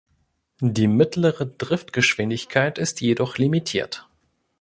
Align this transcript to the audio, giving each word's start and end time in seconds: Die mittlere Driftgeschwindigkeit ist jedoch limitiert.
Die 0.63 0.87
mittlere 0.87 1.45
Driftgeschwindigkeit 1.45 2.79
ist 2.79 3.01
jedoch 3.01 3.37
limitiert. 3.37 4.09